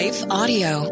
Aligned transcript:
Life 0.00 0.24
Audio. 0.30 0.84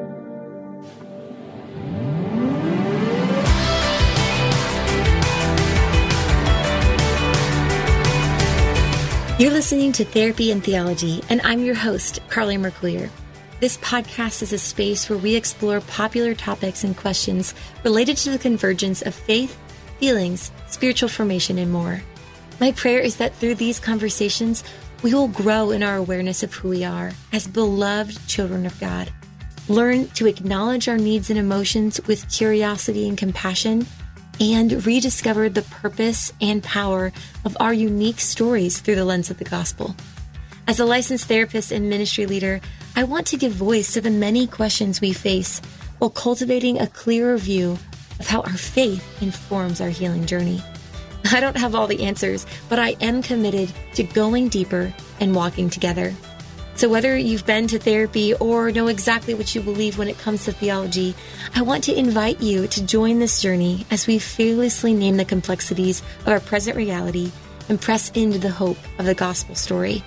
You're 9.39 9.51
listening 9.51 9.93
to 9.93 10.05
Therapy 10.05 10.51
and 10.51 10.63
Theology, 10.63 11.23
and 11.31 11.41
I'm 11.43 11.65
your 11.65 11.75
host, 11.75 12.21
Carley 12.29 12.59
Marcouillier. 12.59 13.09
This 13.61 13.79
podcast 13.79 14.43
is 14.43 14.53
a 14.53 14.59
space 14.59 15.09
where 15.09 15.19
we 15.19 15.37
explore 15.37 15.81
popular 15.81 16.35
topics 16.35 16.85
and 16.85 16.95
questions 16.95 17.55
related 17.85 18.19
to 18.19 18.31
the 18.31 18.39
convergence 18.39 19.01
of 19.01 19.15
faith, 19.15 19.59
feelings, 19.99 20.53
spiritual 20.67 21.09
formation, 21.09 21.57
and 21.57 21.73
more. 21.73 22.03
My 22.61 22.73
prayer 22.73 23.01
is 23.01 23.17
that 23.17 23.35
through 23.37 23.55
these 23.55 23.81
conversations, 23.81 24.65
we 25.03 25.15
will 25.15 25.29
grow 25.29 25.71
in 25.71 25.83
our 25.83 25.97
awareness 25.97 26.43
of 26.43 26.53
who 26.55 26.69
we 26.69 26.85
are 26.85 27.13
as 27.33 27.47
beloved 27.47 28.27
children 28.29 28.67
of 28.67 28.79
God. 28.81 29.13
Learn 29.69 30.09
to 30.11 30.27
acknowledge 30.27 30.89
our 30.89 30.99
needs 30.99 31.31
and 31.31 31.39
emotions 31.39 32.01
with 32.07 32.31
curiosity 32.31 33.09
and 33.09 33.19
compassion, 33.19 33.87
and 34.41 34.87
rediscover 34.87 35.49
the 35.49 35.63
purpose 35.63 36.33
and 36.41 36.63
power 36.63 37.13
of 37.45 37.57
our 37.61 37.73
unique 37.73 38.21
stories 38.21 38.81
through 38.81 38.95
the 38.95 39.05
lens 39.05 39.31
of 39.31 39.39
the 39.39 39.45
gospel. 39.45 39.95
As 40.67 40.79
a 40.79 40.85
licensed 40.85 41.27
therapist 41.27 41.73
and 41.73 41.89
ministry 41.89 42.27
leader, 42.27 42.61
I 42.95 43.05
want 43.05 43.27
to 43.29 43.37
give 43.37 43.53
voice 43.53 43.93
to 43.95 44.01
the 44.01 44.11
many 44.11 44.47
questions 44.47 45.01
we 45.01 45.13
face 45.13 45.61
while 45.99 46.11
cultivating 46.11 46.81
a 46.81 46.87
clearer 46.87 47.37
view 47.37 47.79
of 48.21 48.27
how 48.27 48.41
our 48.43 48.57
faith 48.57 49.23
informs 49.23 49.81
our 49.81 49.89
healing 49.89 50.27
journey. 50.27 50.63
I 51.33 51.41
don't 51.41 51.57
have 51.57 51.75
all 51.75 51.87
the 51.87 52.05
answers, 52.05 52.47
but 52.69 52.79
I 52.79 52.91
am 53.01 53.23
committed 53.23 53.73
to 53.95 54.03
going 54.03 54.49
deeper 54.49 54.95
and 55.21 55.35
walking 55.35 55.69
together. 55.69 56.15
So, 56.75 56.89
whether 56.89 57.19
you've 57.19 57.45
been 57.45 57.67
to 57.69 57.79
therapy 57.79 58.35
or 58.35 58.71
know 58.71 58.87
exactly 58.87 59.35
what 59.35 59.53
you 59.53 59.61
believe 59.61 59.99
when 59.99 60.07
it 60.07 60.19
comes 60.19 60.45
to 60.45 60.53
theology, 60.53 61.15
I 61.55 61.63
want 61.63 61.83
to 61.85 61.99
invite 61.99 62.41
you 62.41 62.69
to 62.69 62.87
join 62.87 63.19
this 63.19 63.43
journey 63.43 63.85
as 63.91 64.07
we 64.07 64.21
fearlessly 64.21 64.95
name 64.95 65.17
the 65.17 65.25
complexities 65.25 66.03
of 66.21 66.29
our 66.29 66.41
present 66.41 66.77
reality 66.77 67.33
and 67.69 67.81
press 67.81 68.11
into 68.13 68.39
the 68.39 68.51
hope 68.51 68.79
of 69.01 69.07
the 69.07 69.15
gospel 69.15 69.57
story. 69.57 70.05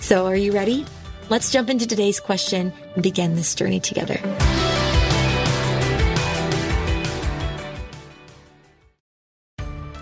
So, 0.00 0.26
are 0.26 0.36
you 0.36 0.52
ready? 0.52 0.86
Let's 1.28 1.52
jump 1.52 1.68
into 1.68 1.86
today's 1.86 2.18
question 2.18 2.72
and 2.94 3.02
begin 3.02 3.34
this 3.34 3.54
journey 3.54 3.80
together. 3.80 4.18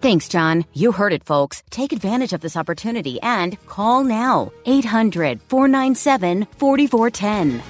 Thanks, 0.00 0.28
John. 0.28 0.64
You 0.72 0.92
heard 0.92 1.12
it, 1.12 1.24
folks. 1.24 1.62
Take 1.70 1.92
advantage 1.92 2.32
of 2.32 2.40
this 2.40 2.56
opportunity 2.56 3.20
and 3.22 3.58
call 3.66 4.04
now 4.04 4.52
800 4.66 5.40
497 5.48 6.46
4410. 6.58 7.62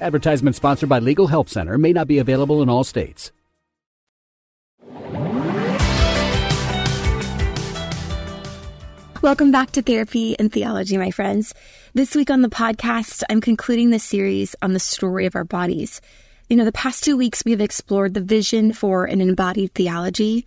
Advertisement 0.00 0.56
sponsored 0.56 0.88
by 0.88 0.98
Legal 0.98 1.28
Help 1.28 1.48
Center 1.48 1.78
may 1.78 1.92
not 1.92 2.06
be 2.06 2.18
available 2.18 2.62
in 2.62 2.68
all 2.68 2.84
states. 2.84 3.32
Welcome 9.22 9.50
back 9.50 9.70
to 9.70 9.80
Therapy 9.80 10.38
and 10.38 10.52
Theology, 10.52 10.98
my 10.98 11.10
friends. 11.10 11.54
This 11.94 12.14
week 12.14 12.28
on 12.28 12.42
the 12.42 12.50
podcast, 12.50 13.22
I'm 13.30 13.40
concluding 13.40 13.88
the 13.88 13.98
series 13.98 14.54
on 14.60 14.74
the 14.74 14.78
story 14.78 15.24
of 15.24 15.34
our 15.34 15.44
bodies. 15.44 16.02
You 16.48 16.56
know, 16.56 16.64
the 16.64 16.72
past 16.72 17.04
two 17.04 17.16
weeks 17.16 17.42
we 17.44 17.52
have 17.52 17.60
explored 17.60 18.12
the 18.12 18.20
vision 18.20 18.72
for 18.72 19.06
an 19.06 19.22
embodied 19.22 19.72
theology, 19.74 20.46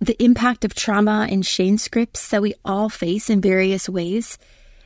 the 0.00 0.20
impact 0.22 0.64
of 0.64 0.74
trauma 0.74 1.28
and 1.30 1.46
shame 1.46 1.78
scripts 1.78 2.28
that 2.28 2.42
we 2.42 2.54
all 2.64 2.88
face 2.88 3.30
in 3.30 3.40
various 3.40 3.88
ways. 3.88 4.38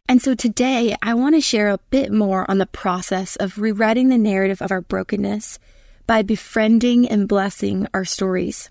And 0.06 0.20
so 0.20 0.34
today 0.34 0.96
I 1.00 1.14
want 1.14 1.34
to 1.34 1.40
share 1.40 1.68
a 1.70 1.78
bit 1.88 2.12
more 2.12 2.48
on 2.50 2.58
the 2.58 2.66
process 2.66 3.36
of 3.36 3.58
rewriting 3.58 4.10
the 4.10 4.18
narrative 4.18 4.60
of 4.60 4.70
our 4.70 4.82
brokenness 4.82 5.58
by 6.06 6.20
befriending 6.20 7.08
and 7.08 7.26
blessing 7.26 7.88
our 7.94 8.04
stories. 8.04 8.68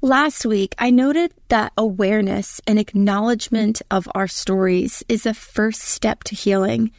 Last 0.00 0.46
week, 0.46 0.74
I 0.78 0.90
noted 0.90 1.32
that 1.48 1.72
awareness 1.76 2.60
and 2.66 2.78
acknowledgement 2.78 3.82
of 3.90 4.08
our 4.14 4.28
stories 4.28 5.02
is 5.08 5.26
a 5.26 5.34
first 5.34 5.82
step 5.82 6.22
to 6.24 6.36
healing. 6.36 6.92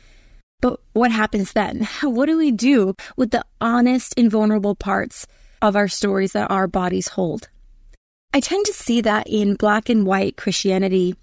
But 0.64 0.80
what 0.94 1.12
happens 1.12 1.52
then? 1.52 1.86
What 2.04 2.28
do 2.28 2.38
we 2.38 2.52
do 2.52 2.96
with 3.18 3.32
the 3.32 3.44
honest 3.60 4.14
and 4.16 4.32
vulnerable 4.32 4.76
parts 4.76 5.28
of 5.62 5.76
our 5.76 5.90
stories 5.90 6.32
that 6.32 6.50
our 6.50 6.68
bodies 6.68 7.10
hold? 7.10 7.50
I 8.34 8.40
tend 8.40 8.66
to 8.68 8.74
see 8.74 9.02
that 9.02 9.28
in 9.28 9.56
black 9.56 9.90
and 9.90 10.06
white 10.06 10.38
Christianity, 10.38 11.16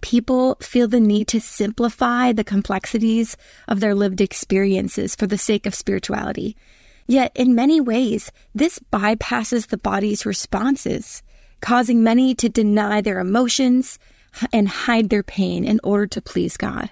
people 0.00 0.56
feel 0.60 0.88
the 0.88 0.98
need 0.98 1.28
to 1.28 1.40
simplify 1.40 2.32
the 2.32 2.42
complexities 2.42 3.36
of 3.68 3.78
their 3.78 3.94
lived 3.94 4.20
experiences 4.20 5.14
for 5.14 5.28
the 5.28 5.38
sake 5.38 5.64
of 5.64 5.76
spirituality. 5.76 6.56
Yet, 7.06 7.30
in 7.36 7.54
many 7.54 7.80
ways, 7.80 8.32
this 8.52 8.80
bypasses 8.92 9.68
the 9.68 9.78
body's 9.78 10.26
responses 10.26 11.22
causing 11.60 12.02
many 12.02 12.34
to 12.34 12.48
deny 12.48 13.00
their 13.00 13.20
emotions 13.20 14.00
and 14.52 14.68
hide 14.68 15.08
their 15.08 15.22
pain 15.22 15.64
in 15.64 15.78
order 15.84 16.08
to 16.08 16.20
please 16.20 16.56
God. 16.56 16.90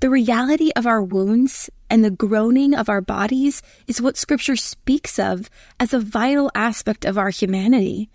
The 0.00 0.10
reality 0.10 0.70
of 0.76 0.86
our 0.86 1.02
wounds 1.02 1.68
and 1.90 2.04
the 2.04 2.10
groaning 2.10 2.72
of 2.72 2.88
our 2.88 3.00
bodies 3.00 3.62
is 3.88 4.00
what 4.00 4.16
Scripture 4.16 4.54
speaks 4.54 5.18
of 5.18 5.50
as 5.80 5.92
a 5.92 5.98
vital 5.98 6.52
aspect 6.54 7.04
of 7.04 7.18
our 7.18 7.30
humanity. 7.30 8.08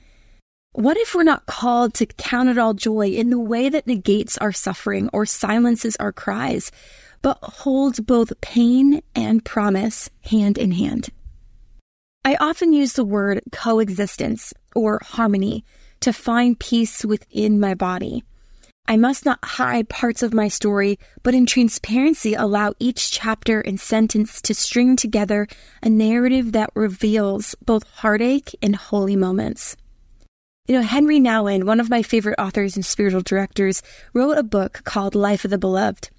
What 0.71 0.95
if 0.95 1.13
we're 1.13 1.23
not 1.23 1.45
called 1.45 1.93
to 1.95 2.05
count 2.05 2.47
it 2.47 2.57
all 2.57 2.73
joy 2.73 3.07
in 3.07 3.31
the 3.31 3.39
way 3.39 3.67
that 3.67 3.85
negates 3.85 4.37
our 4.37 4.53
suffering 4.53 5.09
or 5.11 5.25
silences 5.25 5.97
our 5.97 6.13
cries, 6.13 6.71
but 7.21 7.37
holds 7.41 7.99
both 7.99 8.39
pain 8.39 9.01
and 9.13 9.43
promise 9.43 10.09
hand 10.21 10.57
in 10.57 10.71
hand? 10.71 11.09
I 12.23 12.37
often 12.39 12.71
use 12.71 12.93
the 12.93 13.03
word 13.03 13.41
coexistence 13.51 14.53
or 14.73 15.01
harmony 15.03 15.65
to 15.99 16.13
find 16.13 16.57
peace 16.57 17.03
within 17.03 17.59
my 17.59 17.73
body. 17.73 18.23
I 18.85 18.97
must 18.97 19.25
not 19.25 19.39
hide 19.43 19.87
parts 19.87 20.23
of 20.23 20.33
my 20.33 20.49
story, 20.49 20.99
but 21.23 21.33
in 21.33 21.45
transparency 21.45 22.33
allow 22.33 22.73
each 22.79 23.11
chapter 23.11 23.61
and 23.61 23.79
sentence 23.79 24.41
to 24.41 24.53
string 24.53 24.97
together 24.97 25.47
a 25.81 25.89
narrative 25.89 26.51
that 26.51 26.69
reveals 26.75 27.55
both 27.65 27.89
heartache 27.89 28.53
and 28.61 28.75
holy 28.75 29.15
moments. 29.15 29.77
You 30.67 30.75
know, 30.75 30.85
Henri 30.85 31.19
Nouwen, 31.19 31.63
one 31.63 31.79
of 31.79 31.89
my 31.89 32.01
favorite 32.01 32.39
authors 32.39 32.75
and 32.75 32.85
spiritual 32.85 33.21
directors, 33.21 33.81
wrote 34.13 34.37
a 34.37 34.43
book 34.43 34.81
called 34.83 35.15
Life 35.15 35.45
of 35.45 35.51
the 35.51 35.57
Beloved. 35.57 36.09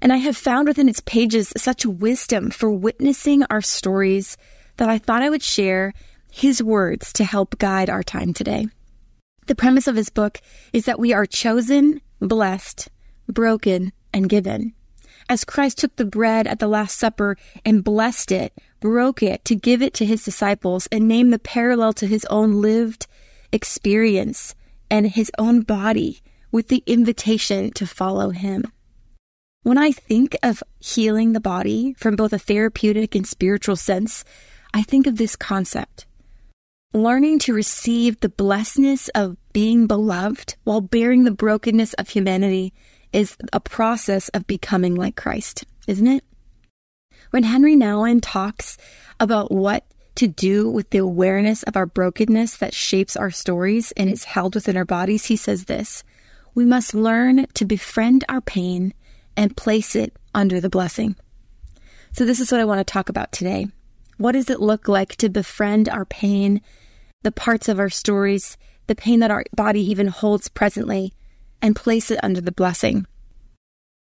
And 0.00 0.12
I 0.12 0.18
have 0.18 0.36
found 0.36 0.68
within 0.68 0.88
its 0.88 1.00
pages 1.00 1.52
such 1.56 1.86
wisdom 1.86 2.50
for 2.50 2.70
witnessing 2.70 3.44
our 3.50 3.62
stories 3.62 4.36
that 4.76 4.88
I 4.88 4.98
thought 4.98 5.22
I 5.22 5.30
would 5.30 5.42
share 5.42 5.92
his 6.30 6.62
words 6.62 7.12
to 7.14 7.24
help 7.24 7.58
guide 7.58 7.90
our 7.90 8.02
time 8.02 8.32
today. 8.32 8.66
The 9.46 9.54
premise 9.54 9.86
of 9.86 9.96
his 9.96 10.08
book 10.08 10.40
is 10.72 10.86
that 10.86 10.98
we 10.98 11.12
are 11.12 11.26
chosen, 11.26 12.00
blessed, 12.20 12.88
broken, 13.28 13.92
and 14.12 14.28
given. 14.28 14.72
As 15.28 15.44
Christ 15.44 15.78
took 15.78 15.96
the 15.96 16.04
bread 16.04 16.46
at 16.46 16.58
the 16.58 16.68
Last 16.68 16.98
Supper 16.98 17.36
and 17.64 17.84
blessed 17.84 18.32
it, 18.32 18.52
broke 18.80 19.22
it 19.22 19.44
to 19.46 19.54
give 19.54 19.82
it 19.82 19.94
to 19.94 20.04
his 20.04 20.24
disciples, 20.24 20.86
and 20.92 21.08
named 21.08 21.32
the 21.32 21.38
parallel 21.38 21.92
to 21.94 22.06
his 22.06 22.24
own 22.26 22.60
lived 22.60 23.06
experience 23.52 24.54
and 24.90 25.06
his 25.06 25.30
own 25.38 25.62
body 25.62 26.20
with 26.50 26.68
the 26.68 26.82
invitation 26.86 27.70
to 27.72 27.86
follow 27.86 28.30
him. 28.30 28.64
When 29.62 29.78
I 29.78 29.92
think 29.92 30.36
of 30.42 30.62
healing 30.78 31.32
the 31.32 31.40
body 31.40 31.94
from 31.94 32.16
both 32.16 32.32
a 32.32 32.38
therapeutic 32.38 33.14
and 33.14 33.26
spiritual 33.26 33.76
sense, 33.76 34.24
I 34.74 34.82
think 34.82 35.06
of 35.06 35.16
this 35.16 35.36
concept 35.36 36.06
learning 36.94 37.40
to 37.40 37.52
receive 37.52 38.20
the 38.20 38.28
blessedness 38.28 39.08
of 39.10 39.36
being 39.52 39.86
beloved 39.86 40.54
while 40.62 40.80
bearing 40.80 41.24
the 41.24 41.32
brokenness 41.32 41.92
of 41.94 42.08
humanity 42.08 42.72
is 43.12 43.36
a 43.52 43.58
process 43.58 44.28
of 44.30 44.46
becoming 44.46 44.94
like 44.94 45.16
Christ, 45.16 45.64
isn't 45.88 46.06
it? 46.06 46.24
When 47.30 47.44
Henri 47.44 47.74
Nouwen 47.74 48.20
talks 48.22 48.78
about 49.18 49.50
what 49.50 49.84
to 50.14 50.28
do 50.28 50.70
with 50.70 50.90
the 50.90 50.98
awareness 50.98 51.64
of 51.64 51.76
our 51.76 51.86
brokenness 51.86 52.58
that 52.58 52.74
shapes 52.74 53.16
our 53.16 53.30
stories 53.30 53.92
and 53.96 54.08
is 54.08 54.22
held 54.22 54.54
within 54.54 54.76
our 54.76 54.84
bodies, 54.84 55.24
he 55.24 55.36
says 55.36 55.64
this 55.64 56.04
We 56.54 56.64
must 56.64 56.94
learn 56.94 57.46
to 57.54 57.64
befriend 57.64 58.24
our 58.28 58.40
pain 58.40 58.94
and 59.36 59.56
place 59.56 59.96
it 59.96 60.16
under 60.32 60.60
the 60.60 60.70
blessing. 60.70 61.16
So, 62.12 62.24
this 62.24 62.38
is 62.38 62.52
what 62.52 62.60
I 62.60 62.64
want 62.64 62.78
to 62.78 62.84
talk 62.84 63.08
about 63.08 63.32
today. 63.32 63.66
What 64.16 64.32
does 64.32 64.48
it 64.48 64.60
look 64.60 64.86
like 64.86 65.16
to 65.16 65.28
befriend 65.28 65.88
our 65.88 66.04
pain 66.04 66.60
the 67.24 67.32
parts 67.32 67.68
of 67.68 67.80
our 67.80 67.90
stories, 67.90 68.56
the 68.86 68.94
pain 68.94 69.20
that 69.20 69.30
our 69.30 69.44
body 69.56 69.80
even 69.80 70.06
holds 70.06 70.48
presently, 70.48 71.12
and 71.60 71.74
place 71.74 72.10
it 72.10 72.20
under 72.22 72.40
the 72.40 72.52
blessing. 72.52 73.06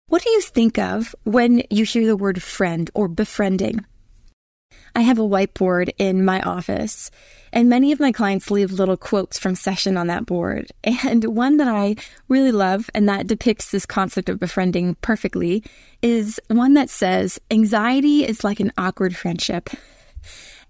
What 0.08 0.22
do 0.22 0.30
you 0.30 0.42
think 0.42 0.78
of 0.78 1.14
when 1.24 1.62
you 1.70 1.84
hear 1.84 2.06
the 2.06 2.16
word 2.16 2.42
friend 2.42 2.90
or 2.92 3.08
befriending? 3.08 3.86
I 4.96 5.00
have 5.00 5.18
a 5.18 5.22
whiteboard 5.22 5.90
in 5.98 6.24
my 6.24 6.40
office, 6.42 7.10
and 7.52 7.68
many 7.68 7.92
of 7.92 8.00
my 8.00 8.12
clients 8.12 8.50
leave 8.50 8.72
little 8.72 8.96
quotes 8.96 9.38
from 9.38 9.54
session 9.54 9.96
on 9.96 10.08
that 10.08 10.26
board. 10.26 10.72
And 11.04 11.24
one 11.24 11.56
that 11.58 11.68
I 11.68 11.96
really 12.28 12.52
love 12.52 12.90
and 12.94 13.08
that 13.08 13.26
depicts 13.26 13.70
this 13.70 13.86
concept 13.86 14.28
of 14.28 14.40
befriending 14.40 14.96
perfectly 14.96 15.62
is 16.02 16.40
one 16.48 16.74
that 16.74 16.90
says, 16.90 17.40
Anxiety 17.50 18.24
is 18.24 18.44
like 18.44 18.60
an 18.60 18.72
awkward 18.76 19.16
friendship. 19.16 19.70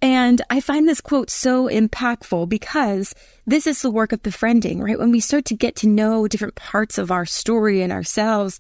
And 0.03 0.43
I 0.51 0.61
find 0.61 0.89
this 0.89 1.01
quote 1.01 1.31
so 1.31 1.69
impactful 1.69 2.49
because 2.49 3.15
this 3.47 3.67
is 3.67 3.83
the 3.83 3.91
work 3.91 4.13
of 4.13 4.23
befriending, 4.23 4.83
right? 4.83 4.99
When 4.99 5.11
we 5.11 5.21
start 5.21 5.45
to 5.47 5.57
get 5.57 5.77
to 5.77 5.89
know 5.89 6.29
different 6.29 6.57
parts 6.57 6.99
of 6.99 7.11
our 7.11 7.25
story 7.25 7.83
and 7.83 7.93
ourselves, 7.93 8.59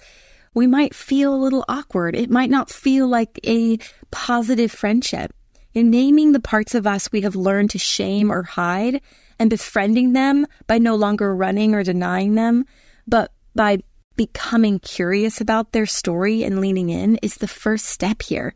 we 0.54 0.66
might 0.66 0.94
feel 0.94 1.34
a 1.34 1.36
little 1.36 1.64
awkward. 1.68 2.14
It 2.14 2.30
might 2.30 2.50
not 2.50 2.70
feel 2.70 3.08
like 3.08 3.40
a 3.44 3.78
positive 4.10 4.70
friendship. 4.70 5.34
In 5.74 5.90
naming 5.90 6.32
the 6.32 6.40
parts 6.40 6.74
of 6.74 6.86
us 6.86 7.10
we 7.10 7.22
have 7.22 7.34
learned 7.34 7.70
to 7.70 7.78
shame 7.78 8.30
or 8.30 8.44
hide 8.44 9.00
and 9.38 9.50
befriending 9.50 10.12
them 10.12 10.46
by 10.68 10.78
no 10.78 10.94
longer 10.94 11.34
running 11.34 11.74
or 11.74 11.82
denying 11.82 12.36
them, 12.36 12.64
but 13.06 13.32
by 13.56 13.78
becoming 14.16 14.78
curious 14.78 15.40
about 15.40 15.72
their 15.72 15.86
story 15.86 16.44
and 16.44 16.60
leaning 16.60 16.90
in 16.90 17.16
is 17.16 17.36
the 17.36 17.48
first 17.48 17.86
step 17.86 18.22
here. 18.22 18.54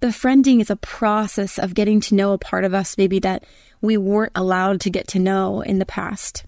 Befriending 0.00 0.60
is 0.60 0.70
a 0.70 0.76
process 0.76 1.58
of 1.58 1.74
getting 1.74 2.00
to 2.00 2.14
know 2.14 2.32
a 2.32 2.38
part 2.38 2.64
of 2.64 2.72
us 2.72 2.96
maybe 2.96 3.18
that 3.18 3.44
we 3.82 3.98
weren't 3.98 4.32
allowed 4.34 4.80
to 4.80 4.90
get 4.90 5.06
to 5.08 5.18
know 5.18 5.60
in 5.60 5.78
the 5.78 5.84
past. 5.84 6.46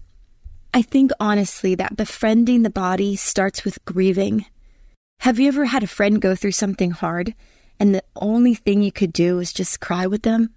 I 0.73 0.81
think 0.81 1.11
honestly 1.19 1.75
that 1.75 1.95
befriending 1.95 2.63
the 2.63 2.71
body 2.71 3.15
starts 3.15 3.63
with 3.63 3.85
grieving. 3.85 4.47
Have 5.19 5.39
you 5.39 5.47
ever 5.49 5.65
had 5.65 5.83
a 5.83 5.87
friend 5.87 6.19
go 6.19 6.33
through 6.35 6.53
something 6.53 6.89
hard 6.89 7.35
and 7.79 7.93
the 7.93 8.03
only 8.15 8.55
thing 8.55 8.81
you 8.81 8.91
could 8.91 9.13
do 9.13 9.37
is 9.37 9.53
just 9.53 9.79
cry 9.79 10.07
with 10.07 10.23
them? 10.23 10.49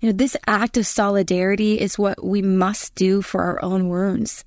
You 0.00 0.08
know, 0.08 0.16
this 0.16 0.36
act 0.48 0.76
of 0.78 0.88
solidarity 0.88 1.80
is 1.80 1.96
what 1.96 2.24
we 2.24 2.42
must 2.42 2.96
do 2.96 3.22
for 3.22 3.42
our 3.42 3.62
own 3.62 3.88
wounds. 3.88 4.44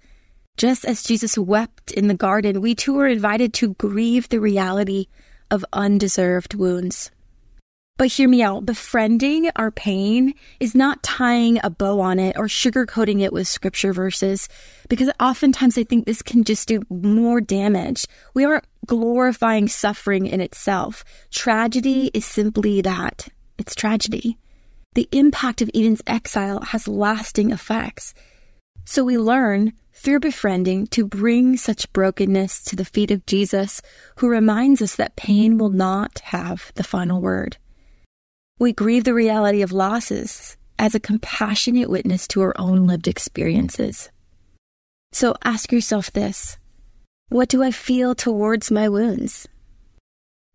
Just 0.58 0.84
as 0.84 1.04
Jesus 1.04 1.38
wept 1.38 1.92
in 1.92 2.10
the 2.10 2.14
garden, 2.14 2.60
we 2.60 2.76
too 2.76 3.00
are 3.00 3.08
invited 3.08 3.54
to 3.56 3.74
grieve 3.76 4.28
the 4.28 4.42
reality 4.42 5.08
of 5.50 5.64
undeserved 5.72 6.56
wounds. 6.56 7.10
But 7.96 8.08
hear 8.08 8.28
me 8.28 8.42
out. 8.42 8.66
Befriending 8.66 9.52
our 9.56 9.70
pain 9.70 10.34
is 10.60 10.74
not 10.74 11.04
tying 11.04 11.60
a 11.64 11.70
bow 11.70 12.00
on 12.00 12.18
it 12.18 12.36
or 12.38 12.46
sugarcoating 12.46 13.22
it 13.22 13.32
with 13.32 13.48
scripture 13.48 13.94
verses, 13.94 14.50
because 14.90 15.12
oftentimes 15.20 15.78
I 15.78 15.84
think 15.84 16.06
this 16.06 16.24
can 16.24 16.44
just 16.44 16.68
do 16.68 16.82
more 16.90 17.40
damage. 17.40 18.08
We 18.34 18.46
aren't 18.46 18.66
glorifying 18.88 19.68
suffering 19.68 20.26
in 20.26 20.42
itself. 20.42 21.06
Tragedy 21.30 22.10
is 22.16 22.26
simply 22.26 22.82
that 22.82 23.28
it's 23.60 23.76
tragedy. 23.76 24.40
The 24.96 25.08
impact 25.12 25.62
of 25.62 25.70
Eden's 25.74 26.02
exile 26.08 26.62
has 26.62 26.88
lasting 26.88 27.52
effects. 27.52 28.16
So 28.86 29.04
we 29.04 29.20
learn 29.20 29.74
through 29.94 30.20
befriending 30.20 30.88
to 30.88 31.06
bring 31.06 31.58
such 31.58 31.92
brokenness 31.94 32.64
to 32.66 32.76
the 32.76 32.86
feet 32.86 33.12
of 33.12 33.26
Jesus, 33.28 33.84
who 34.18 34.28
reminds 34.30 34.82
us 34.82 34.96
that 34.96 35.16
pain 35.16 35.60
will 35.60 35.70
not 35.70 36.20
have 36.26 36.72
the 36.74 36.84
final 36.84 37.22
word. 37.22 37.58
We 38.64 38.72
grieve 38.72 39.04
the 39.04 39.14
reality 39.14 39.62
of 39.62 39.74
losses 39.74 40.56
as 40.80 40.96
a 40.96 41.00
compassionate 41.02 41.90
witness 41.90 42.30
to 42.30 42.40
our 42.40 42.54
own 42.58 42.88
lived 42.88 43.10
experiences. 43.10 44.10
So 45.12 45.36
ask 45.44 45.74
yourself 45.74 46.14
this 46.14 46.58
What 47.28 47.50
do 47.50 47.62
I 47.62 47.72
feel 47.72 48.16
towards 48.16 48.72
my 48.72 48.88
wounds? 48.88 49.50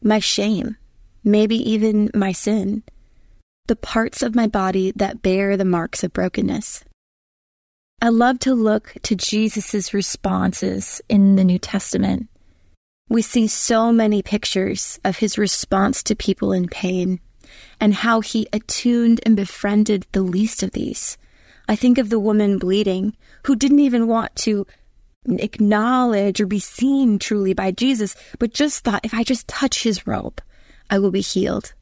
My 0.03 0.21
shame, 0.21 0.79
maybe 1.23 1.57
even 1.57 2.11
my 2.15 2.33
sin, 2.33 2.83
the 3.67 3.77
parts 3.77 4.23
of 4.23 4.35
my 4.35 4.47
body 4.47 4.91
that 4.97 5.21
bear 5.21 5.59
the 5.59 5.67
marks 5.67 6.03
of 6.03 6.15
brokenness. 6.15 6.85
I 8.01 8.09
love 8.09 8.39
to 8.39 8.55
look 8.55 8.95
to 9.03 9.17
Jesus' 9.17 9.93
responses 9.93 11.03
in 11.11 11.37
the 11.37 11.45
New 11.45 11.59
Testament. 11.59 12.31
We 13.11 13.21
see 13.21 13.49
so 13.49 13.93
many 13.93 14.23
pictures 14.23 14.99
of 15.05 15.19
his 15.19 15.37
response 15.37 16.03
to 16.05 16.17
people 16.17 16.55
in 16.55 16.69
pain 16.69 17.21
and 17.81 17.95
how 17.95 18.21
he 18.21 18.47
attuned 18.53 19.21
and 19.25 19.37
befriended 19.37 20.07
the 20.13 20.23
least 20.23 20.63
of 20.63 20.73
these. 20.73 21.19
I 21.69 21.77
think 21.77 21.99
of 21.99 22.09
the 22.09 22.19
woman 22.19 22.59
bleeding 22.59 23.17
who 23.45 23.55
didn't 23.57 23.81
even 23.81 24.07
want 24.07 24.35
to 24.37 24.67
acknowledge 25.27 26.41
or 26.41 26.47
be 26.47 26.59
seen 26.59 27.19
truly 27.19 27.53
by 27.53 27.71
Jesus, 27.71 28.17
but 28.39 28.55
just 28.55 28.85
thought, 28.85 29.05
if 29.05 29.13
I 29.13 29.23
just 29.23 29.47
touch 29.49 29.83
his 29.83 30.07
robe, 30.07 30.41
I 30.91 30.99
will 30.99 31.11
be 31.11 31.21
healed. 31.21 31.75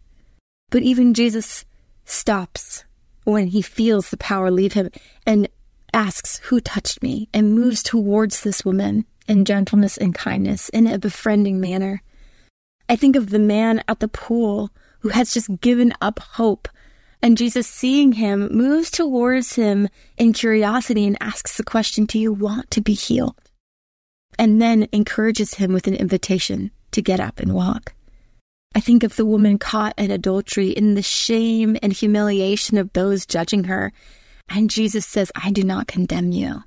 But 0.70 0.82
even 0.82 1.14
Jesus 1.14 1.64
stops 2.04 2.84
when 3.24 3.48
he 3.48 3.62
feels 3.62 4.10
the 4.10 4.16
power 4.16 4.50
leave 4.50 4.72
him 4.72 4.90
and 5.26 5.48
asks, 5.92 6.38
Who 6.44 6.60
touched 6.60 7.02
me? 7.02 7.28
and 7.32 7.54
moves 7.54 7.82
towards 7.82 8.42
this 8.42 8.64
woman 8.64 9.06
in 9.28 9.44
gentleness 9.44 9.96
and 9.96 10.14
kindness 10.14 10.68
in 10.70 10.86
a 10.86 10.98
befriending 10.98 11.60
manner. 11.60 12.02
I 12.88 12.96
think 12.96 13.16
of 13.16 13.30
the 13.30 13.38
man 13.38 13.82
at 13.88 14.00
the 14.00 14.08
pool 14.08 14.70
who 15.06 15.10
has 15.10 15.32
just 15.32 15.60
given 15.60 15.92
up 16.00 16.18
hope. 16.18 16.68
And 17.22 17.38
Jesus, 17.38 17.68
seeing 17.68 18.10
him, 18.10 18.48
moves 18.50 18.90
towards 18.90 19.54
him 19.54 19.88
in 20.18 20.32
curiosity 20.32 21.06
and 21.06 21.16
asks 21.20 21.56
the 21.56 21.62
question, 21.62 22.06
Do 22.06 22.18
you 22.18 22.32
want 22.32 22.72
to 22.72 22.80
be 22.80 22.92
healed? 22.92 23.36
And 24.36 24.60
then 24.60 24.88
encourages 24.90 25.54
him 25.54 25.72
with 25.72 25.86
an 25.86 25.94
invitation 25.94 26.72
to 26.90 27.00
get 27.00 27.20
up 27.20 27.38
and 27.38 27.54
walk. 27.54 27.94
I 28.74 28.80
think 28.80 29.04
of 29.04 29.14
the 29.14 29.24
woman 29.24 29.58
caught 29.58 29.94
in 29.96 30.10
adultery 30.10 30.70
in 30.70 30.94
the 30.94 31.02
shame 31.02 31.76
and 31.84 31.92
humiliation 31.92 32.76
of 32.76 32.92
those 32.92 33.26
judging 33.26 33.64
her. 33.64 33.92
And 34.48 34.68
Jesus 34.68 35.06
says, 35.06 35.30
I 35.36 35.52
do 35.52 35.62
not 35.62 35.86
condemn 35.86 36.32
you. 36.32 36.64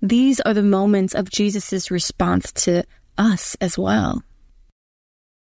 These 0.00 0.40
are 0.42 0.54
the 0.54 0.62
moments 0.62 1.12
of 1.12 1.28
Jesus' 1.28 1.90
response 1.90 2.52
to 2.52 2.84
us 3.18 3.56
as 3.60 3.76
well. 3.76 4.22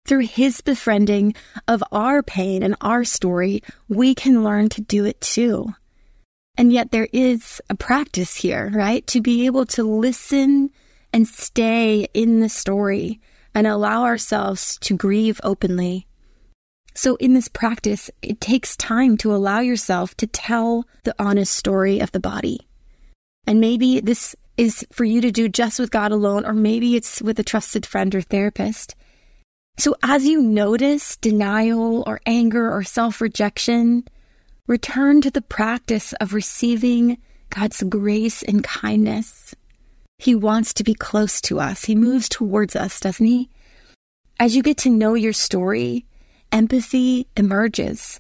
Through 0.06 0.28
his 0.28 0.62
befriending 0.62 1.36
of 1.68 1.84
our 1.92 2.24
pain 2.24 2.64
and 2.64 2.76
our 2.82 3.04
story, 3.04 3.64
we 3.88 4.16
can 4.16 4.44
learn 4.44 4.70
to 4.70 4.82
do 4.82 5.06
it 5.06 5.22
too. 5.22 5.74
And 6.58 6.74
yet 6.74 6.92
there 6.92 7.08
is 7.14 7.62
a 7.70 7.76
practice 7.76 8.36
here, 8.36 8.72
right? 8.74 9.06
To 9.08 9.22
be 9.22 9.46
able 9.46 9.66
to 9.68 9.84
listen 9.84 10.70
and 11.14 11.28
stay 11.28 12.08
in 12.14 12.40
the 12.40 12.50
story 12.50 13.20
and 13.54 13.68
allow 13.68 14.04
ourselves 14.04 14.78
to 14.80 14.96
grieve 14.96 15.40
openly. 15.44 16.08
So 16.94 17.16
in 17.18 17.34
this 17.34 17.48
practice, 17.48 18.10
it 18.22 18.42
takes 18.42 18.76
time 18.76 19.18
to 19.18 19.34
allow 19.34 19.60
yourself 19.60 20.16
to 20.18 20.28
tell 20.28 20.86
the 21.04 21.16
honest 21.18 21.56
story 21.56 22.00
of 22.00 22.12
the 22.12 22.20
body. 22.20 22.68
And 23.48 23.62
maybe 23.62 24.02
this 24.02 24.36
is 24.58 24.86
for 24.92 25.06
you 25.06 25.22
to 25.22 25.32
do 25.32 25.48
just 25.48 25.80
with 25.80 25.90
God 25.90 26.12
alone, 26.12 26.46
or 26.46 26.54
maybe 26.54 26.96
it's 26.96 27.22
with 27.22 27.40
a 27.40 27.44
trusted 27.44 27.86
friend 27.86 28.14
or 28.14 28.22
therapist. 28.22 28.96
So 29.82 29.96
as 30.04 30.28
you 30.28 30.44
notice 30.44 31.16
denial 31.16 32.04
or 32.06 32.22
anger 32.28 32.72
or 32.72 32.84
self 32.84 33.20
rejection, 33.20 34.08
return 34.68 35.22
to 35.22 35.32
the 35.32 35.42
practice 35.42 36.14
of 36.22 36.36
receiving 36.36 37.18
God's 37.50 37.82
grace 37.82 38.44
and 38.44 38.64
kindness. 38.64 39.56
He 40.20 40.36
wants 40.36 40.76
to 40.76 40.84
be 40.84 40.94
close 40.94 41.42
to 41.42 41.60
us. 41.60 41.86
He 41.86 41.96
moves 41.96 42.30
towards 42.30 42.76
us, 42.76 43.00
doesn't 43.00 43.26
he? 43.26 43.50
As 44.40 44.56
you 44.56 44.62
get 44.62 44.78
to 44.86 44.92
know 44.92 45.16
your 45.16 45.34
story, 45.34 46.06
empathy 46.52 47.26
emerges. 47.36 48.20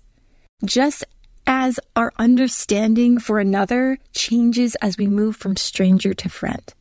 Just 0.66 1.04
as 1.46 1.80
our 1.96 2.12
understanding 2.18 3.20
for 3.20 3.38
another 3.38 4.00
changes 4.14 4.74
as 4.82 4.98
we 4.98 5.06
move 5.06 5.36
from 5.36 5.56
stranger 5.56 6.16
to 6.16 6.28
friend. 6.28 6.74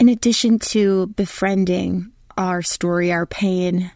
In 0.00 0.08
addition 0.08 0.58
to 0.74 1.06
befriending 1.14 2.10
our 2.36 2.62
story, 2.62 3.12
our 3.12 3.26
pain, 3.26 3.90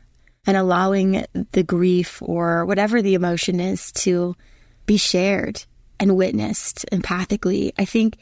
and 0.47 0.57
allowing 0.57 1.25
the 1.53 1.63
grief 1.63 2.23
or 2.23 2.65
whatever 2.65 3.03
the 3.03 3.15
emotion 3.15 3.61
is 3.61 3.93
to 3.93 4.37
be 4.87 4.97
shared 4.97 5.65
and 5.99 6.17
witnessed 6.17 6.85
empathically, 6.93 7.73
I 7.79 7.85
think 7.85 8.17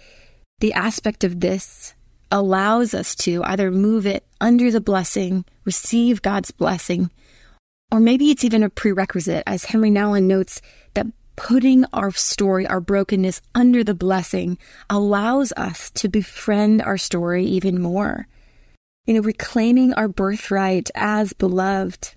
the 0.61 0.73
aspect 0.73 1.25
of 1.25 1.41
this 1.41 1.95
allows 2.31 2.95
us 2.95 3.15
to 3.15 3.43
either 3.45 3.71
move 3.71 4.07
it 4.07 4.27
under 4.41 4.71
the 4.71 4.81
blessing, 4.81 5.45
receive 5.65 6.23
God's 6.23 6.51
blessing, 6.51 7.11
or 7.93 8.01
maybe 8.01 8.31
it's 8.31 8.45
even 8.45 8.63
a 8.63 8.71
prerequisite, 8.71 9.45
as 9.47 9.67
Henri 9.67 9.91
Nouwen 9.91 10.25
notes, 10.25 10.61
that 10.95 11.07
putting 11.37 11.85
our 11.93 12.11
story, 12.13 12.67
our 12.67 12.81
brokenness 12.81 13.43
under 13.55 13.85
the 13.85 13.95
blessing 13.95 14.59
allows 14.89 15.53
us 15.57 15.91
to 15.91 16.09
befriend 16.09 16.83
our 16.83 16.99
story 16.99 17.45
even 17.45 17.81
more. 17.81 18.27
You 19.07 19.15
know, 19.15 19.21
reclaiming 19.21 19.93
our 19.95 20.09
birthright 20.09 20.91
as 20.95 21.33
beloved. 21.35 22.15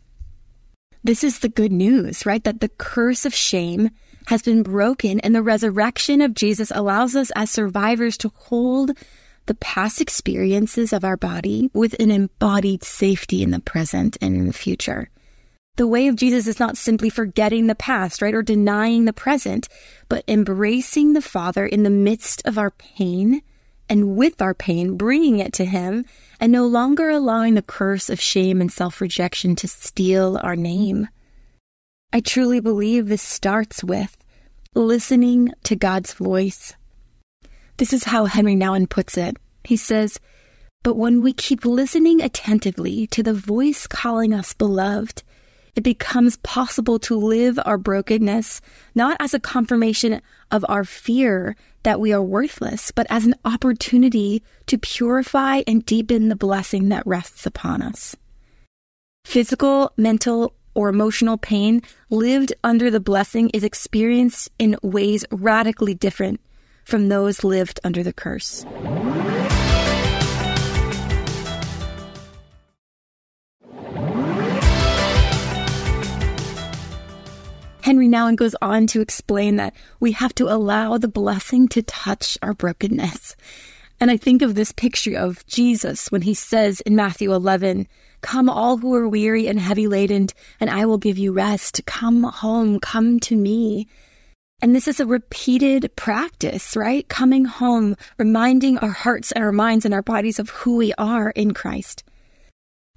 This 1.04 1.24
is 1.24 1.40
the 1.40 1.50
good 1.50 1.72
news, 1.72 2.26
right? 2.26 2.44
That 2.44 2.62
the 2.62 2.70
curse 2.70 3.26
of 3.26 3.34
shame 3.34 3.90
has 4.28 4.42
been 4.42 4.64
broken 4.64 5.20
and 5.22 5.36
the 5.36 5.42
resurrection 5.42 6.22
of 6.22 6.34
Jesus 6.34 6.72
allows 6.74 7.16
us 7.16 7.32
as 7.36 7.52
survivors 7.52 8.18
to 8.18 8.32
hold 8.36 8.92
the 9.48 9.56
past 9.56 10.02
experiences 10.02 10.94
of 10.94 11.04
our 11.04 11.18
body 11.18 11.70
with 11.74 11.94
an 12.00 12.12
embodied 12.12 12.84
safety 12.84 13.42
in 13.42 13.52
the 13.52 13.60
present 13.60 14.18
and 14.22 14.36
in 14.36 14.48
the 14.48 14.54
future. 14.54 15.10
The 15.78 15.88
way 15.88 16.08
of 16.08 16.16
Jesus 16.16 16.48
is 16.48 16.60
not 16.60 16.76
simply 16.76 17.10
forgetting 17.10 17.68
the 17.68 17.76
past, 17.76 18.22
right, 18.22 18.34
or 18.34 18.42
denying 18.42 19.06
the 19.06 19.14
present, 19.14 19.70
but 20.10 20.24
embracing 20.28 21.14
the 21.14 21.22
Father 21.22 21.66
in 21.66 21.84
the 21.84 21.90
midst 21.90 22.42
of 22.46 22.58
our 22.58 22.72
pain 22.72 23.42
and 23.90 24.16
with 24.16 24.42
our 24.42 24.54
pain, 24.54 24.98
bringing 24.98 25.40
it 25.40 25.54
to 25.54 25.66
Him 25.66 26.06
and 26.40 26.52
no 26.52 26.66
longer 26.66 27.10
allowing 27.10 27.56
the 27.56 27.62
curse 27.62 28.10
of 28.10 28.20
shame 28.20 28.62
and 28.62 28.72
self 28.72 29.02
rejection 29.02 29.56
to 29.58 29.68
steal 29.68 30.40
our 30.44 30.56
name. 30.56 31.08
I 32.14 32.20
truly 32.22 32.60
believe 32.60 33.08
this 33.08 33.22
starts 33.22 33.84
with 33.84 34.18
listening 34.74 35.52
to 35.64 35.76
God's 35.76 36.14
voice. 36.14 36.74
This 37.78 37.94
is 37.94 38.06
how 38.06 38.26
Henri 38.26 38.56
Nouwen 38.56 38.90
puts 38.90 39.18
it. 39.18 39.38
He 39.64 39.76
says, 39.76 40.20
But 40.84 40.96
when 40.96 41.22
we 41.22 41.34
keep 41.34 41.66
listening 41.66 42.22
attentively 42.22 43.08
to 43.08 43.24
the 43.24 43.34
voice 43.34 43.88
calling 43.88 44.34
us 44.34 44.54
beloved, 44.54 45.24
it 45.78 45.84
becomes 45.84 46.38
possible 46.38 46.98
to 46.98 47.16
live 47.16 47.60
our 47.64 47.78
brokenness 47.78 48.62
not 48.96 49.16
as 49.20 49.36
a 49.36 49.40
confirmation 49.40 50.22
of 50.50 50.66
our 50.68 50.84
fear 50.84 51.56
that 51.84 52.00
we 52.00 52.12
are 52.12 52.22
worthless, 52.22 52.90
but 52.90 53.06
as 53.12 53.26
an 53.26 53.36
opportunity 53.46 54.42
to 54.66 54.80
purify 54.80 55.62
and 55.68 55.86
deepen 55.86 56.30
the 56.30 56.36
blessing 56.36 56.90
that 56.90 57.06
rests 57.06 57.46
upon 57.46 57.84
us. 57.84 58.16
Physical, 59.24 59.94
mental, 59.98 60.56
or 60.74 60.90
emotional 60.90 61.38
pain 61.38 61.84
lived 62.10 62.54
under 62.64 62.90
the 62.90 63.00
blessing 63.00 63.52
is 63.52 63.64
experienced 63.64 64.50
in 64.58 64.78
ways 64.82 65.26
radically 65.32 65.94
different 65.94 66.42
from 66.86 67.10
those 67.10 67.44
lived 67.44 67.80
under 67.84 68.02
the 68.02 68.14
curse. 68.14 68.66
Henri 77.88 78.10
Nouwen 78.10 78.36
goes 78.36 78.54
on 78.62 78.86
to 78.88 79.00
explain 79.00 79.56
that 79.56 79.74
we 80.02 80.12
have 80.12 80.36
to 80.36 80.50
allow 80.54 80.98
the 80.98 81.08
blessing 81.08 81.70
to 81.70 81.82
touch 81.82 82.38
our 82.42 82.54
brokenness. 82.54 83.38
And 84.02 84.12
I 84.12 84.18
think 84.18 84.42
of 84.42 84.56
this 84.56 84.74
picture 84.74 85.18
of 85.18 85.48
Jesus 85.48 86.12
when 86.12 86.24
he 86.24 86.34
says 86.34 86.82
in 86.82 86.98
Matthew 86.98 87.34
11, 87.34 87.88
Come, 88.20 88.50
all 88.50 88.76
who 88.76 88.94
are 88.94 89.08
weary 89.08 89.48
and 89.48 89.58
heavy 89.58 89.88
laden, 89.88 90.28
and 90.60 90.70
I 90.70 90.86
will 90.86 90.98
give 90.98 91.18
you 91.18 91.32
rest. 91.32 91.80
Come 91.86 92.24
home, 92.24 92.82
come 92.82 93.22
to 93.22 93.38
me. 93.38 93.88
And 94.62 94.76
this 94.76 94.90
is 94.90 95.00
a 95.00 95.06
repeated 95.06 95.96
practice, 95.96 96.76
right? 96.76 97.08
Coming 97.08 97.46
home, 97.46 97.96
reminding 98.18 98.80
our 98.80 98.90
hearts 98.90 99.32
and 99.32 99.42
our 99.42 99.54
minds 99.54 99.86
and 99.86 99.94
our 99.94 100.02
bodies 100.02 100.40
of 100.40 100.50
who 100.50 100.76
we 100.76 100.92
are 100.98 101.30
in 101.30 101.54
Christ. 101.54 102.04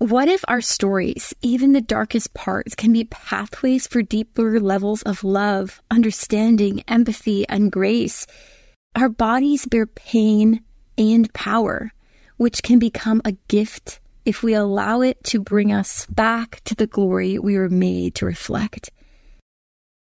What 0.01 0.29
if 0.29 0.43
our 0.49 0.63
stories, 0.63 1.35
even 1.43 1.75
the 1.75 1.83
darkest 1.83 2.33
parts, 2.33 2.75
can 2.75 2.91
be 2.91 3.05
pathways 3.05 3.87
for 3.87 4.01
deeper 4.01 4.59
levels 4.59 5.03
of 5.03 5.23
love, 5.23 5.83
understanding, 5.91 6.83
empathy, 6.89 7.47
and 7.51 7.71
grace? 7.71 8.27
Our 8.97 9.11
bodies 9.11 9.67
bear 9.67 9.85
pain 9.85 10.65
and 10.97 11.31
power, 11.35 11.93
which 12.39 12.63
can 12.63 12.79
become 12.79 13.21
a 13.27 13.37
gift 13.49 14.01
if 14.25 14.43
we 14.43 14.55
allow 14.55 15.03
it 15.03 15.23
to 15.25 15.39
bring 15.39 15.71
us 15.71 16.07
back 16.07 16.63
to 16.65 16.75
the 16.75 16.87
glory 16.87 17.39
we 17.39 17.59
were 17.59 17.69
made 17.69 18.15
to 18.15 18.25
reflect. 18.25 18.89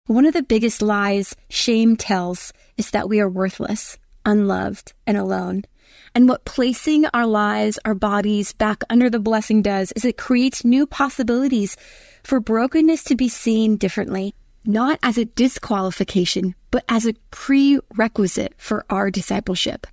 One 0.09 0.27
of 0.27 0.35
the 0.35 0.43
biggest 0.43 0.83
lies 0.83 1.35
shame 1.49 1.97
tells 1.97 2.53
is 2.77 2.91
that 2.91 3.09
we 3.09 3.19
are 3.19 3.31
worthless, 3.31 3.97
unloved, 4.27 4.93
and 5.07 5.17
alone. 5.17 5.65
And 6.15 6.29
what 6.29 6.45
placing 6.45 7.07
our 7.13 7.27
lives, 7.27 7.79
our 7.85 7.95
bodies 7.95 8.53
back 8.53 8.83
under 8.89 9.11
the 9.11 9.19
blessing 9.19 9.63
does 9.63 9.93
is 9.93 10.05
it 10.05 10.17
creates 10.17 10.65
new 10.65 10.87
possibilities 10.87 11.77
for 12.23 12.41
brokenness 12.41 13.05
to 13.05 13.15
be 13.15 13.29
seen 13.29 13.77
differently, 13.77 14.35
not 14.65 14.99
as 15.03 15.19
a 15.19 15.27
disqualification, 15.27 16.55
but 16.71 16.85
as 16.89 17.07
a 17.07 17.15
prerequisite 17.31 18.55
for 18.57 18.85
our 18.89 19.11
discipleship. 19.11 19.87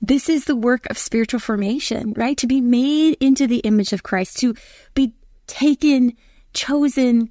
This 0.00 0.28
is 0.28 0.44
the 0.44 0.56
work 0.56 0.86
of 0.90 0.98
spiritual 0.98 1.40
formation, 1.40 2.12
right? 2.14 2.36
To 2.36 2.46
be 2.46 2.60
made 2.60 3.16
into 3.20 3.46
the 3.46 3.60
image 3.60 3.92
of 3.92 4.02
Christ, 4.02 4.38
to 4.40 4.54
be 4.94 5.14
taken, 5.46 6.12
chosen, 6.52 7.30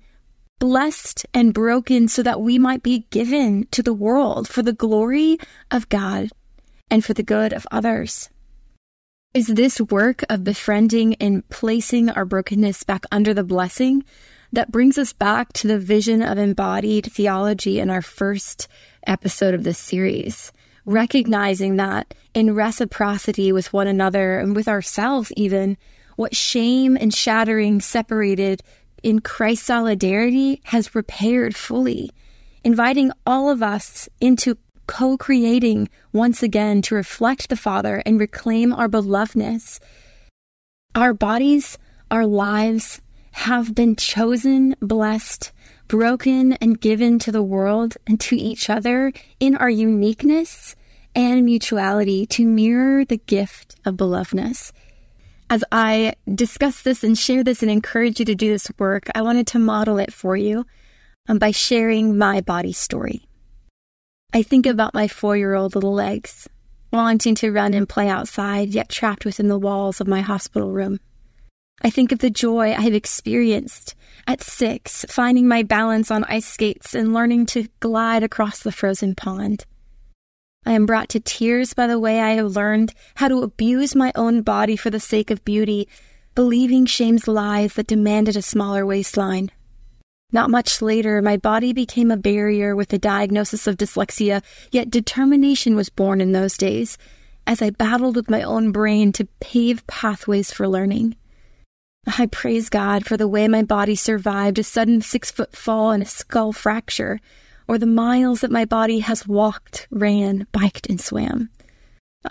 blessed, 0.59 1.25
and 1.33 1.53
broken 1.53 2.07
so 2.07 2.23
that 2.23 2.41
we 2.41 2.57
might 2.57 2.81
be 2.81 3.05
given 3.11 3.67
to 3.71 3.83
the 3.83 3.93
world 3.93 4.47
for 4.47 4.63
the 4.63 4.73
glory 4.73 5.37
of 5.69 5.89
God 5.89 6.29
and 6.89 7.03
for 7.03 7.13
the 7.13 7.23
good 7.23 7.53
of 7.53 7.67
others. 7.71 8.29
Is 9.33 9.47
this 9.47 9.81
work 9.81 10.23
of 10.29 10.43
befriending 10.43 11.15
and 11.15 11.47
placing 11.49 12.09
our 12.11 12.23
brokenness 12.23 12.83
back 12.83 13.05
under 13.11 13.33
the 13.33 13.43
blessing 13.43 14.03
that 14.51 14.71
brings 14.71 14.99
us 14.99 15.11
back 15.11 15.51
to 15.53 15.67
the 15.67 15.79
vision 15.79 16.21
of 16.21 16.37
embodied 16.37 17.11
theology 17.11 17.79
in 17.79 17.89
our 17.89 18.03
first 18.03 18.67
episode 19.07 19.55
of 19.55 19.63
this 19.63 19.79
series? 19.79 20.51
Recognizing 20.85 21.77
that 21.77 22.13
in 22.35 22.53
reciprocity 22.53 23.51
with 23.51 23.73
one 23.73 23.87
another 23.87 24.37
and 24.37 24.55
with 24.55 24.67
ourselves, 24.67 25.31
even, 25.35 25.77
what 26.15 26.35
shame 26.35 26.95
and 26.95 27.11
shattering 27.11 27.81
separated 27.81 28.61
in 29.01 29.19
Christ's 29.19 29.65
solidarity 29.65 30.61
has 30.65 30.93
repaired 30.93 31.55
fully, 31.55 32.11
inviting 32.63 33.11
all 33.25 33.49
of 33.49 33.63
us 33.63 34.07
into 34.21 34.57
co 34.87 35.17
creating 35.17 35.89
once 36.11 36.43
again 36.43 36.81
to 36.83 36.95
reflect 36.95 37.49
the 37.49 37.55
Father 37.55 38.01
and 38.05 38.19
reclaim 38.19 38.73
our 38.73 38.87
belovedness. 38.87 39.79
Our 40.95 41.13
bodies, 41.13 41.77
our 42.11 42.25
lives 42.25 43.01
have 43.31 43.73
been 43.73 43.95
chosen, 43.95 44.75
blessed, 44.79 45.51
broken, 45.87 46.53
and 46.53 46.79
given 46.79 47.19
to 47.19 47.31
the 47.31 47.43
world 47.43 47.97
and 48.05 48.19
to 48.19 48.35
each 48.35 48.69
other 48.69 49.11
in 49.39 49.55
our 49.55 49.69
uniqueness 49.69 50.75
and 51.15 51.45
mutuality 51.45 52.25
to 52.27 52.45
mirror 52.45 53.05
the 53.05 53.17
gift 53.17 53.75
of 53.85 53.95
belovedness. 53.95 54.71
As 55.49 55.63
I 55.71 56.15
discuss 56.33 56.81
this 56.81 57.03
and 57.03 57.17
share 57.17 57.43
this 57.43 57.61
and 57.61 57.69
encourage 57.69 58.19
you 58.19 58.25
to 58.25 58.35
do 58.35 58.51
this 58.51 58.71
work, 58.77 59.07
I 59.13 59.21
wanted 59.21 59.47
to 59.47 59.59
model 59.59 59.97
it 59.97 60.13
for 60.13 60.35
you 60.35 60.65
um, 61.27 61.37
by 61.37 61.51
sharing 61.51 62.17
my 62.17 62.41
body 62.41 62.73
story. 62.73 63.27
I 64.35 64.41
think 64.41 64.65
about 64.65 64.95
my 64.95 65.07
four 65.07 65.37
year 65.37 65.53
old 65.53 65.75
little 65.75 65.93
legs, 65.93 66.49
wanting 66.91 67.35
to 67.35 67.51
run 67.51 67.75
and 67.75 67.87
play 67.87 68.09
outside, 68.09 68.69
yet 68.69 68.89
trapped 68.89 69.25
within 69.25 69.47
the 69.47 69.59
walls 69.59 70.01
of 70.01 70.07
my 70.07 70.21
hospital 70.21 70.71
room. 70.71 70.99
I 71.83 71.91
think 71.91 72.11
of 72.11 72.17
the 72.17 72.31
joy 72.31 72.73
I 72.73 72.81
have 72.81 72.95
experienced 72.95 73.93
at 74.25 74.41
six, 74.41 75.05
finding 75.07 75.47
my 75.47 75.61
balance 75.61 76.09
on 76.09 76.23
ice 76.23 76.47
skates 76.47 76.95
and 76.95 77.13
learning 77.13 77.45
to 77.47 77.67
glide 77.79 78.23
across 78.23 78.59
the 78.63 78.71
frozen 78.71 79.13
pond. 79.13 79.65
I 80.65 80.71
am 80.71 80.87
brought 80.87 81.09
to 81.09 81.19
tears 81.19 81.75
by 81.75 81.85
the 81.85 81.99
way 81.99 82.19
I 82.19 82.31
have 82.31 82.55
learned 82.55 82.93
how 83.15 83.27
to 83.27 83.43
abuse 83.43 83.95
my 83.95 84.11
own 84.15 84.41
body 84.41 84.75
for 84.75 84.89
the 84.89 84.99
sake 84.99 85.29
of 85.29 85.45
beauty, 85.45 85.87
believing 86.33 86.87
shame's 86.87 87.27
lies 87.27 87.73
that 87.73 87.85
demanded 87.85 88.35
a 88.35 88.41
smaller 88.41 88.83
waistline. 88.83 89.51
Not 90.33 90.49
much 90.49 90.81
later, 90.81 91.21
my 91.21 91.37
body 91.37 91.73
became 91.73 92.09
a 92.09 92.17
barrier 92.17 92.75
with 92.75 92.89
the 92.89 92.97
diagnosis 92.97 93.67
of 93.67 93.77
dyslexia, 93.77 94.41
yet 94.71 94.89
determination 94.89 95.75
was 95.75 95.89
born 95.89 96.19
in 96.19 96.31
those 96.31 96.57
days 96.57 96.97
as 97.45 97.61
I 97.61 97.69
battled 97.69 98.15
with 98.15 98.31
my 98.31 98.41
own 98.41 98.71
brain 98.71 99.11
to 99.13 99.27
pave 99.39 99.85
pathways 99.85 100.51
for 100.51 100.67
learning. 100.67 101.15
I 102.17 102.25
praise 102.25 102.69
God 102.69 103.05
for 103.05 103.15
the 103.15 103.27
way 103.27 103.47
my 103.47 103.61
body 103.61 103.95
survived 103.95 104.57
a 104.57 104.63
sudden 104.63 105.01
six 105.01 105.29
foot 105.29 105.55
fall 105.55 105.91
and 105.91 106.01
a 106.01 106.07
skull 106.07 106.51
fracture, 106.51 107.19
or 107.67 107.77
the 107.77 107.85
miles 107.85 108.41
that 108.41 108.51
my 108.51 108.65
body 108.65 108.99
has 108.99 109.27
walked, 109.27 109.87
ran, 109.91 110.47
biked, 110.51 110.89
and 110.89 110.99
swam. 110.99 111.49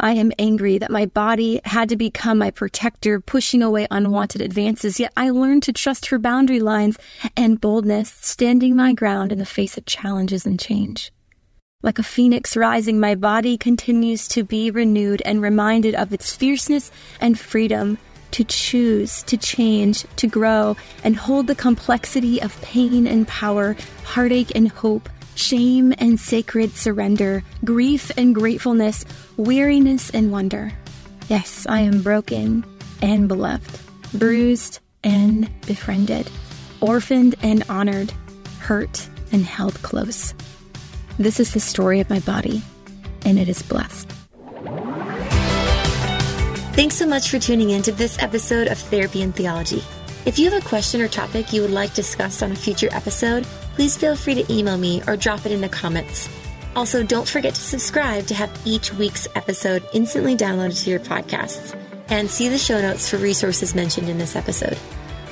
I 0.01 0.13
am 0.13 0.33
angry 0.39 0.79
that 0.79 0.91
my 0.91 1.07
body 1.07 1.61
had 1.65 1.89
to 1.91 1.97
become 1.97 2.39
my 2.39 2.51
protector, 2.51 3.21
pushing 3.21 3.63
away 3.63 3.87
unwanted 3.91 4.41
advances, 4.41 4.99
yet 4.99 5.13
I 5.17 5.31
learned 5.31 5.63
to 5.65 5.73
trust 5.73 6.07
her 6.07 6.19
boundary 6.19 6.61
lines 6.61 6.99
and 7.37 7.61
boldness, 7.61 8.11
standing 8.11 8.75
my 8.75 8.95
ground 8.95 9.33
in 9.33 9.39
the 9.39 9.47
face 9.47 9.77
of 9.77 9.85
challenges 9.85 10.47
and 10.47 10.59
change. 10.59 11.13
Like 11.83 11.99
a 11.99 12.05
phoenix 12.05 12.57
rising, 12.57 13.01
my 13.01 13.15
body 13.15 13.59
continues 13.59 14.29
to 14.29 14.45
be 14.45 14.71
renewed 14.71 15.21
and 15.25 15.43
reminded 15.43 15.95
of 15.95 16.13
its 16.13 16.35
fierceness 16.35 16.91
and 17.21 17.39
freedom 17.39 17.99
to 18.31 18.45
choose, 18.45 19.23
to 19.25 19.37
change, 19.37 20.07
to 20.17 20.27
grow, 20.27 20.77
and 21.05 21.17
hold 21.17 21.47
the 21.47 21.55
complexity 21.55 22.41
of 22.41 22.61
pain 22.63 23.07
and 23.07 23.29
power, 23.29 23.77
heartache 24.05 24.53
and 24.55 24.69
hope, 24.69 25.09
shame 25.35 25.93
and 25.99 26.19
sacred 26.19 26.75
surrender, 26.75 27.43
grief 27.65 28.11
and 28.17 28.35
gratefulness, 28.35 29.05
weariness 29.37 30.11
and 30.11 30.33
wonder. 30.33 30.73
Yes, 31.29 31.67
I 31.69 31.81
am 31.81 32.03
broken 32.03 32.65
and 33.01 33.29
beloved, 33.29 33.79
bruised 34.15 34.81
and 35.05 35.51
befriended, 35.67 36.31
orphaned 36.81 37.35
and 37.43 37.65
honored, 37.69 38.13
hurt 38.61 39.09
and 39.33 39.45
held 39.45 39.75
close. 39.83 40.35
This 41.19 41.41
is 41.41 41.53
the 41.53 41.61
story 41.61 42.01
of 42.01 42.11
my 42.11 42.21
body, 42.21 42.63
and 43.25 43.39
it 43.39 43.49
is 43.49 43.63
blessed. 43.63 44.11
Thanks 46.75 46.95
so 46.95 47.07
much 47.07 47.29
for 47.29 47.39
tuning 47.39 47.71
in 47.71 47.83
to 47.83 47.93
this 47.93 48.19
episode 48.23 48.69
of 48.69 48.79
Therapy 48.79 49.23
and 49.23 49.35
Theology. 49.35 49.83
If 50.25 50.39
you 50.39 50.51
have 50.51 50.65
a 50.65 50.67
question 50.67 51.01
or 51.01 51.09
topic 51.09 51.53
you 51.53 51.63
would 51.63 51.71
like 51.71 51.95
discussed 51.95 52.43
on 52.43 52.53
a 52.53 52.57
future 52.57 52.89
episode, 52.93 53.47
please 53.75 53.97
feel 53.97 54.17
free 54.17 54.35
to 54.35 54.53
email 54.53 54.79
me 54.79 55.03
or 55.07 55.17
drop 55.17 55.45
it 55.47 55.53
in 55.53 55.61
the 55.61 55.69
comments. 55.69 56.29
Also, 56.75 57.03
don't 57.03 57.29
forget 57.29 57.55
to 57.55 57.61
subscribe 57.61 58.27
to 58.27 58.35
have 58.35 58.51
each 58.65 58.93
week's 58.95 59.29
episode 59.35 59.87
instantly 59.93 60.37
downloaded 60.37 60.83
to 60.83 60.91
your 60.91 61.01
podcasts 61.01 61.79
and 62.09 62.31
see 62.31 62.49
the 62.49 62.59
show 62.59 62.81
notes 62.81 63.09
for 63.09 63.17
resources 63.19 63.75
mentioned 63.75 64.09
in 64.09 64.19
this 64.19 64.37
episode. 64.37 64.79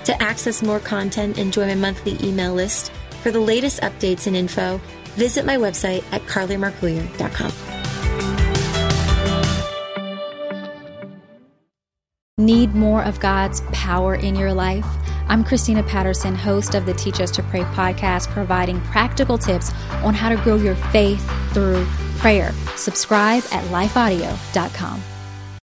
To 0.04 0.22
access 0.22 0.62
more 0.62 0.80
content 0.80 1.38
and 1.38 1.52
join 1.52 1.68
my 1.68 1.74
monthly 1.74 2.16
email 2.26 2.54
list 2.54 2.90
for 3.22 3.30
the 3.30 3.40
latest 3.40 3.80
updates 3.80 4.26
and 4.26 4.36
info, 4.36 4.80
visit 5.14 5.44
my 5.44 5.56
website 5.56 6.04
at 6.12 6.22
carleymarcouillier.com. 6.22 7.52
Need 12.38 12.74
more 12.74 13.02
of 13.04 13.20
God's 13.20 13.60
power 13.72 14.14
in 14.14 14.34
your 14.34 14.54
life? 14.54 14.86
I'm 15.30 15.44
Christina 15.44 15.84
Patterson, 15.84 16.34
host 16.34 16.74
of 16.74 16.86
the 16.86 16.92
Teach 16.92 17.20
Us 17.20 17.30
to 17.30 17.42
Pray 17.44 17.60
podcast, 17.60 18.26
providing 18.30 18.80
practical 18.80 19.38
tips 19.38 19.72
on 20.02 20.12
how 20.12 20.28
to 20.28 20.34
grow 20.42 20.56
your 20.56 20.74
faith 20.74 21.24
through 21.52 21.86
prayer. 22.18 22.50
Subscribe 22.74 23.44
at 23.52 23.62
lifeaudio.com. 23.66 25.00